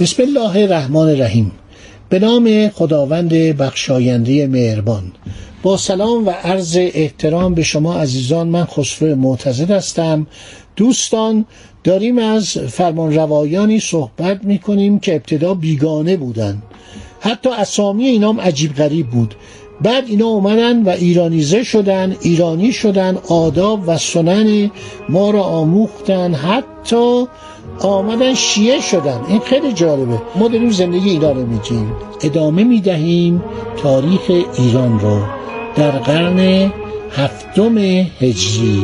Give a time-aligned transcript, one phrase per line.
[0.00, 1.52] بسم الله الرحمن الرحیم.
[2.08, 5.12] به نام خداوند بخشاینده مهربان.
[5.62, 10.26] با سلام و عرض احترام به شما عزیزان من خسرو معتزد هستم.
[10.76, 11.44] دوستان
[11.84, 16.62] داریم از فرمان روایانی صحبت می کنیم که ابتدا بیگانه بودند
[17.20, 19.34] حتی اسامی اینام عجیب غریب بود.
[19.82, 24.70] بعد اینا اومدن و ایرانیزه شدن ایرانی شدن آداب و سنن
[25.08, 27.26] ما را آموختن حتی
[27.80, 29.20] آمدن شیعه شدن.
[29.28, 30.18] این خیلی جالبه.
[30.36, 31.92] ما داریم زندگی ایران رو میجیم
[32.22, 33.42] ادامه می‌دهیم
[33.82, 35.20] تاریخ ایران رو
[35.76, 36.72] در قرن
[37.10, 37.78] هفتم
[38.20, 38.82] هجری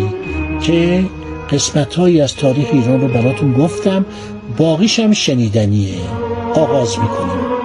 [0.62, 1.05] که
[1.50, 4.06] قسمت از تاریخ ایران رو براتون گفتم.
[4.58, 5.94] باقیش هم شنیدنیه.
[6.55, 7.55] آغاز می‌کنیم.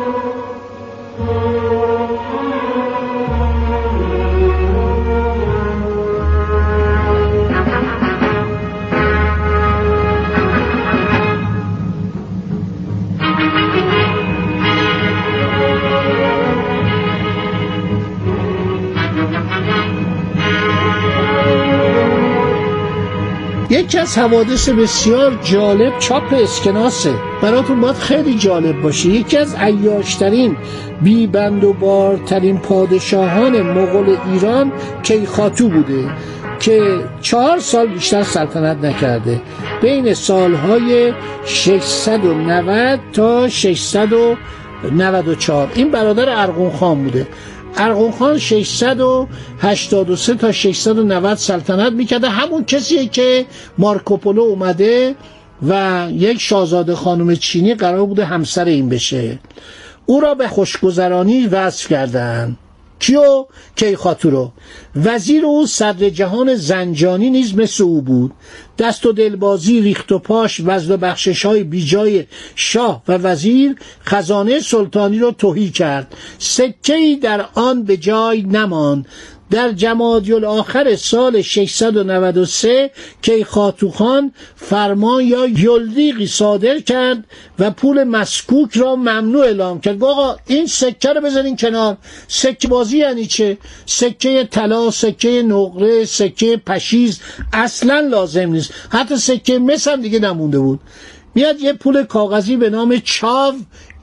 [23.71, 27.13] یکی از حوادث بسیار جالب چاپ اسکناسه.
[27.41, 29.09] براتون باید خیلی جالب باشه.
[29.09, 30.57] یکی از عیاشترین
[31.01, 34.71] بیبند و بارترین پادشاهان مغول ایران
[35.03, 36.09] کیخاتو بوده
[36.59, 39.41] که چهار سال بیشتر سلطنت نکرده.
[39.81, 41.13] بین سالهای
[41.45, 47.27] 690 تا 694 این برادر ارغون خان بوده.
[47.77, 52.29] ارغون خان 683 تا 690 سلطنت می‌کرده.
[52.29, 53.45] همون کسیه که
[53.77, 55.15] مارکوپولو اومده
[55.67, 59.39] و یک شاهزاده خانم چینی قرار بوده همسر این بشه.
[60.05, 62.57] او را به خوشگذرانی وصف کردن.
[63.01, 63.45] کیو
[63.75, 64.51] کیخاتو رو
[64.95, 68.31] وزیر او صدر جهان زنجانی نیز مثل او بود.
[68.77, 72.25] دست و دلبازی ریخت و پاش وزن و بخشش های بیجای
[72.55, 73.75] شاه و وزیر
[74.05, 76.15] خزانه سلطانی رو توهی کرد.
[76.39, 79.05] سکه در آن به جای نمان
[79.51, 82.91] در جمادی آخر سال 693
[83.21, 87.23] که خاتوخان فرمان یا یلدیقی صادر کرد
[87.59, 90.03] و پول مسکوک را ممنوع اعلام کرد.
[90.03, 91.97] آقا این سکه رو بزنین کنار.
[92.27, 97.19] سکه بازی یعنی چه؟ سکه طلا سکه نقره سکه پشیز
[97.53, 98.73] اصلا لازم نیست.
[98.89, 100.79] حتی سکه مس هم دیگه نمونده بود.
[101.35, 103.53] میاد یه پول کاغذی به نام چاو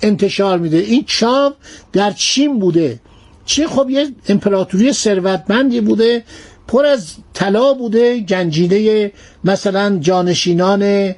[0.02, 0.76] انتشار میده.
[0.76, 1.52] این چاو
[1.92, 3.00] در چین بوده.
[3.48, 6.24] چه خب یه امپراتوری ثروتمندی بوده
[6.68, 9.12] پر از طلا بوده گنجینه
[9.44, 11.14] مثلا جانشینان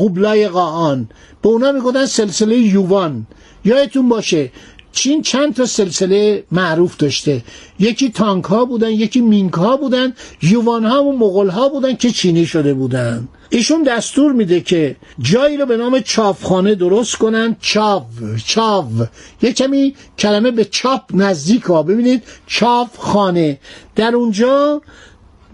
[0.00, 1.08] قبلای قاان
[1.42, 3.26] به اونا می‌گفتن سلسله یووان.
[3.64, 4.50] یادتون باشه
[4.92, 7.42] چین چند تا سلسله معروف داشته؟
[7.78, 12.10] یکی تانک ها بودن یکی مینک ها بودن یوان ها و مغول ها بودن که
[12.10, 13.28] چینی شده بودن.
[13.54, 17.56] ایشون دستور میده که جایی رو به نام چاپخانه درست کنن.
[17.60, 18.04] چاو
[18.46, 18.86] چاو
[19.42, 21.82] یه کمی کلمه به چاپ نزدیک ها.
[21.82, 23.58] ببینید چاپخانه.
[23.96, 24.82] در اونجا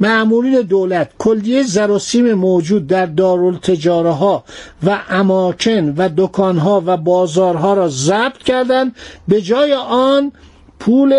[0.01, 4.45] معمولین دولت کلیه زراسیم موجود در دارالتجاره ها
[4.87, 8.97] و اماکن و دکان ها و بازارها را ضبط کردند.
[9.29, 10.33] به جای آن
[10.81, 11.15] پول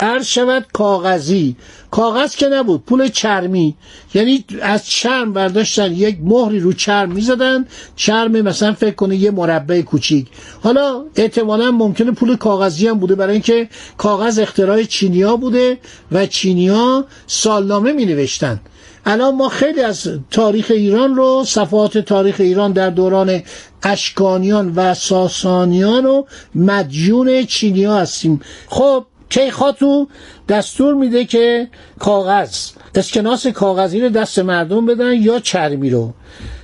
[0.00, 1.56] عرض شود کاغذی.
[1.90, 3.76] کاغذ که نبود پول چرمی.
[4.14, 7.66] یعنی از چرم برداشتن یک مهری رو چرم می‌زدن.
[7.96, 10.26] چرم مثلا فکر کنه یه مربع کوچیک.
[10.62, 15.78] حالا احتمالا ممکنه پول کاغذی هم بوده برای اینکه کاغذ اختراع چینیا بوده
[16.12, 18.60] و چینیا سالنامه می نوشتن
[19.06, 23.42] الان ما خیلی از تاریخ ایران رو صفحات تاریخ ایران در دوران
[23.82, 28.40] اشکانیان و ساسانیان و مدیون چینیا هستیم.
[28.68, 30.08] خب کیخاتو
[30.48, 31.68] دستور میده که
[31.98, 36.12] کاغذ اسکناس کاغذی رو دست مردم بدن یا چرمی رو.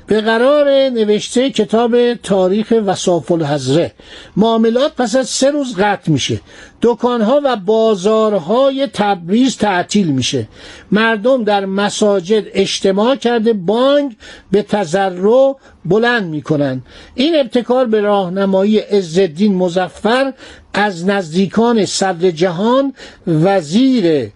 [0.07, 3.93] به قرار نوشته کتاب تاریخ وصاف الحضره.
[4.37, 6.41] معاملات پس از سه روز قطع میشه.
[6.83, 10.49] دکانها و بازارهای تبریز تعطیل میشه.
[10.93, 14.17] مردم در مساجد اجتماع کرده بانگ
[14.51, 16.83] به تذرع بلند می‌کنن.
[17.15, 20.33] این ابتکار به راهنمایی عزالدین مزفر
[20.75, 22.95] از نزدیکان صدر جهان
[23.27, 24.31] وزیر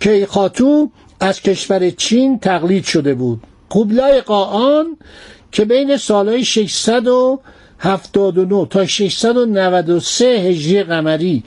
[0.00, 0.90] کیخاتو
[1.20, 3.40] از کشور چین تقلید شده بود.
[3.70, 4.96] قبلای قاان
[5.52, 11.44] که بین سالهای 679 تا 693 هجری قمری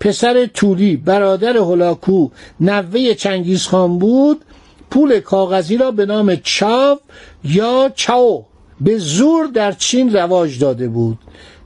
[0.00, 2.28] پسر تولی برادر هولاکو
[2.60, 4.44] نوه چنگیزخان بود
[4.90, 6.98] پول کاغذی را به نام چاو
[7.44, 8.44] یا چاو
[8.80, 11.18] به زور در چین رواج داده بود.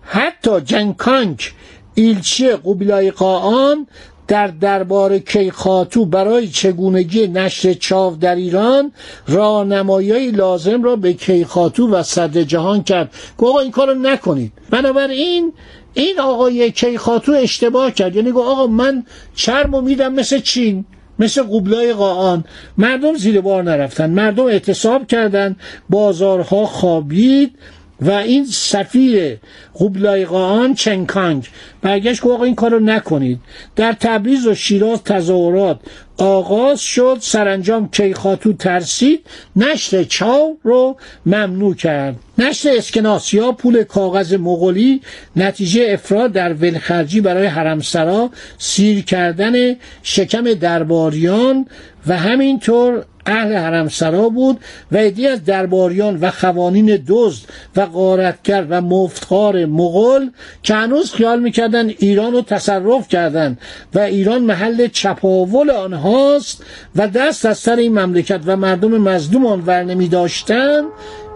[0.02, 1.52] حتی جنکانک
[1.94, 3.86] ایلچی قوبیلای قاان
[4.28, 8.92] در دربار کیخاتو برای چگونگی نشر چاو در ایران
[9.28, 13.10] راهنمایی لازم را به کیخاتو و صدر جهان کرد.
[13.38, 14.52] گفت این کارو نکنید.
[14.70, 15.52] بنابراین
[15.94, 18.16] این آقای کیخاتو اشتباه کرد.
[18.16, 19.04] یعنی گفت آقا من
[19.34, 20.84] چرمو میدم مثل چین
[21.18, 22.44] مثل قبلای قاان
[22.78, 24.10] مردم زیر بار نرفتن.
[24.10, 25.56] مردم اعتصاب کردند
[25.90, 27.58] بازارها خوابید.
[28.02, 29.38] و این سفیر
[29.80, 31.48] قبلای قاان چنکانگ.
[31.82, 33.38] برگشت آقا این کارو نکنید.
[33.76, 35.80] در تبریز و شیراز تظاهرات.
[36.16, 39.26] آغاز شد سرانجام کیخاتو ترسید.
[39.56, 40.96] نشر چاو رو
[41.26, 42.16] ممنوع کرد.
[42.38, 45.00] نشر اسکناس یا پول کاغذ مغولی
[45.36, 51.66] نتیجه افراد در ولخرجی برای حرمسرا سیر کردن شکم درباریان
[52.06, 54.60] و همینطور اهل حرمسرا بود
[54.92, 57.44] و عدی از درباریان و خوانین دزد
[57.76, 60.30] و غارتگر و مفتخار مغول
[60.62, 63.58] که هنوز خیال می‌کردن ایران رو تصرف کردن
[63.94, 66.64] و ایران محل چپاول آنهاست
[66.96, 70.82] و دست از سر این مملکت و مردم مظلوم آن ور نمی داشتن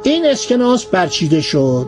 [0.02, 1.86] این اسکناس برچیده شد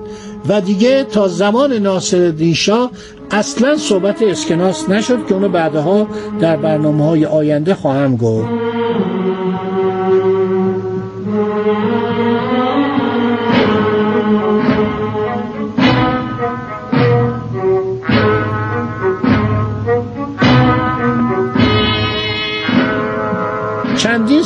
[0.49, 2.91] و دیگه تا زمان ناصر شاه
[3.31, 6.09] اصلا صحبت اسکناس نشد که اونو بعدها
[6.41, 8.49] در برنامه های آینده خواهم گفت.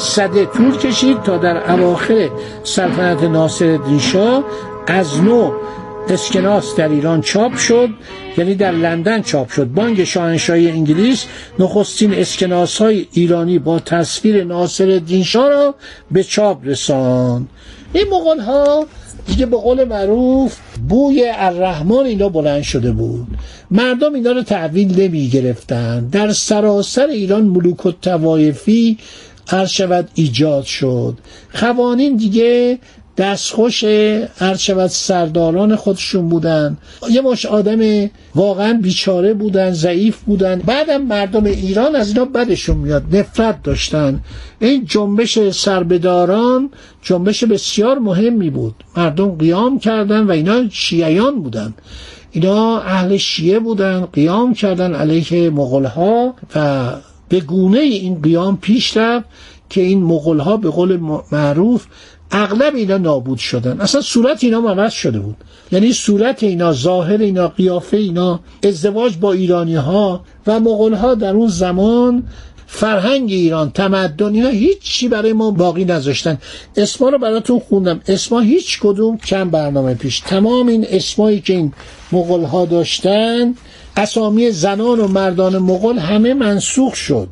[0.02, 2.31] صده طول کشید تا در اواخر
[2.64, 4.44] سلطنت ناصر شاه
[4.87, 5.52] از نو
[6.08, 7.88] اسکناس در ایران چاپ شد
[8.37, 9.64] یعنی در لندن چاپ شد.
[9.64, 11.26] بانک شاهنشاهی انگلیس
[11.58, 15.75] نخستین اسکناس های ایرانی با تصویر ناصر شاه را
[16.10, 17.49] به چاپ رساند.
[17.93, 18.87] این مغول ها
[19.26, 20.56] دیگه به قول معروف
[20.88, 23.26] بوی الرحمن اینا بلند شده بود.
[23.70, 28.99] مردم اینا رو تحویل نمی گرفتن در سراسر ایران ملوک و توایفی
[29.49, 31.19] هر شود ایجاد شد.
[31.61, 32.79] قوانین دیگه
[33.17, 33.85] دستخوش
[34.37, 36.77] هر شود سرداران خودشون بودن.
[37.11, 40.59] یه مش آدم واقعا بیچاره بودن ضعیف بودن.
[40.59, 44.21] بعدم مردم ایران از اینا بدشون میاد نفرت داشتن.
[44.61, 46.71] این جنبش سربداران
[47.03, 48.75] جنبش بسیار مهمی بود.
[48.97, 51.75] مردم قیام کردن و اینا شیعیان بودن.
[52.31, 56.91] اینا اهل شیعه بودن قیام کردن علیه مغلها و
[57.32, 59.26] به گونه این قیام پیش رفت
[59.70, 60.96] که این مغول ها به قول
[61.32, 61.87] معروف
[62.31, 63.81] اغلب اینا نابود شدن.
[63.81, 65.37] اصلا صورت اینا عوض شده بود.
[65.73, 71.34] یعنی صورت اینا ظاهر اینا قیافه اینا ازدواج با ایرانی ها و مغول ها در
[71.34, 72.23] اون زمان
[72.67, 76.38] فرهنگ ایران تمدن اینا هیچی برای ما باقی نذاشتن.
[76.76, 78.00] اسما رو براتون خوندم.
[78.08, 80.20] اسما هیچ کدوم کم برنامه پیش.
[80.20, 81.73] تمام این اسمایی که این
[82.12, 83.55] مغول ها داشتن
[83.97, 87.29] اسامی زنان و مردان مغول همه منسوخ شد.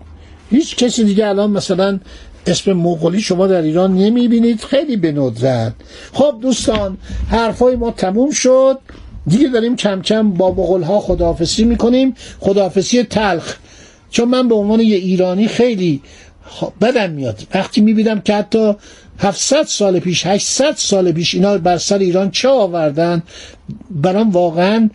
[0.50, 2.00] هیچ کسی دیگه الان مثلا
[2.46, 4.60] اسم مغولی شما در ایران نمی‌بینید.
[4.60, 5.72] خیلی به ندرت.
[6.12, 6.96] خب دوستان
[7.30, 8.78] حرفای ما تموم شد.
[9.26, 12.14] دیگه داریم کم کم با مغول ها خداحافظی می‌کنیم.
[12.40, 13.56] خداحافظی تلخ.
[14.10, 16.02] چون من به عنوان یه ایرانی خیلی
[16.80, 17.42] بدم میاد.
[17.54, 18.74] وقتی می‌بینم که حتی
[19.18, 23.22] 700 سال پیش 800 سال پیش اینا بر سر ایران چه آوردن
[23.90, 24.90] برام واقعا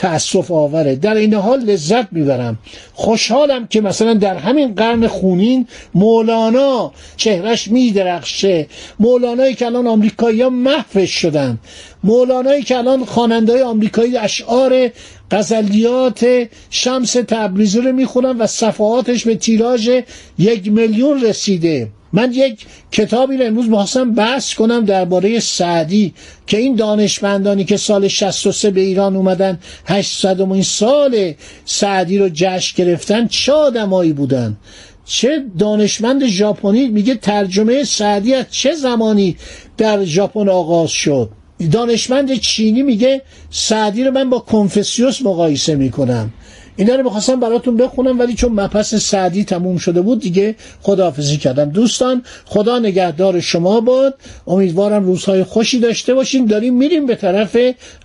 [0.00, 0.96] تأسف آوره.
[0.96, 2.58] در این حال لذت می‌برم.
[2.94, 8.66] خوشحالم که مثلا در همین قرن خونین مولانا چهرش میدرخشه.
[8.98, 11.58] مولانایی که الان آمریکایی ها محفش شدن.
[12.04, 14.90] مولانایی که الان خواننده آمریکایی اشعار
[15.30, 19.90] غزلیات شمس تبریزی رو می‌خونن و صفحاتش به تیراژ
[20.38, 21.88] یک میلیون رسیده.
[22.12, 26.14] من یک کتابی رو امروز می‌خواستم بحث کنم درباره سعدی
[26.46, 31.32] که این دانشمندانی که سال 63 به ایران اومدن 800 این سال
[31.64, 34.56] سعدی رو جشن گرفتن چه آدمایی بودن؟
[35.04, 39.36] چه دانشمند ژاپنی؟ میگه ترجمه سعدی از چه زمانی
[39.76, 41.30] در ژاپن آغاز شد؟
[41.72, 46.30] دانشمند چینی میگه سعدی رو من با کنفسیوس مقایسه می‌کنم.
[46.76, 51.70] اینا رو می‌خواستم براتون بخونم ولی چون مپس سعدی تموم شده بود دیگه خداحافظی کردم.
[51.70, 54.14] دوستان خدا نگهدار شما باد.
[54.46, 57.56] امیدوارم روزهای خوشی داشته باشیم داریم میریم به طرف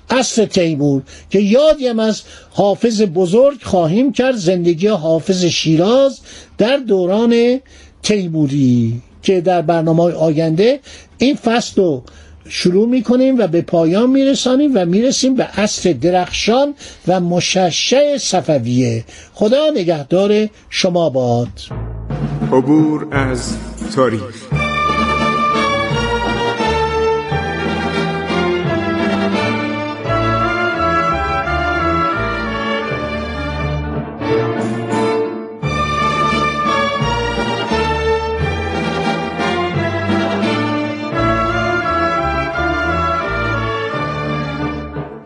[0.10, 6.19] اصر تیمور که یادیم از حافظ بزرگ خواهیم کرد زندگی حافظ شیراز
[6.57, 7.60] در دوران
[8.03, 10.79] تیموری که در برنامه آینده
[11.17, 12.03] این فصل رو
[12.50, 16.74] شروع می‌کنیم و به پایان میرسانیم و می‌رسیم به عصر درخشان
[17.08, 19.04] و مششع صفویه.
[19.34, 21.48] خدا نگهدار شما باد.
[22.52, 23.58] عبور از
[23.96, 24.55] تاریخ.